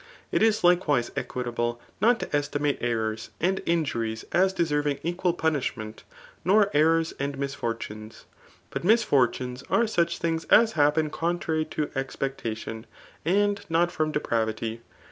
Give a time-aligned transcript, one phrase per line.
[0.31, 6.05] It is likewise equitable not to estimate errors and injuries as deserving equal punishment,
[6.43, 8.25] nor errors and misfortunes.
[8.71, 12.87] But misfortunes are such thing^ as happen contrary to expectation,
[13.25, 14.79] and not from depra vity.